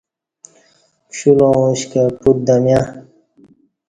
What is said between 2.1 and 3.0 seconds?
پُت دمیں